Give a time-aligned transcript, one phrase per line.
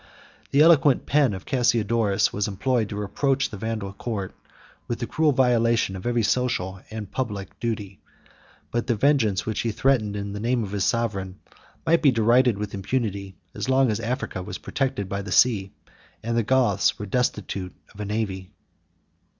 [0.49, 4.33] The eloquent pen of Cassiodorus was employed to reproach the Vandal court
[4.87, 8.01] with the cruel violation of every social and public duty;
[8.71, 11.37] but the vengeance which he threatened in the name of his sovereign
[11.85, 15.71] might be derided with impunity, as long as Africa was protected by the sea,
[16.23, 18.49] and the Goths were destitute of a navy.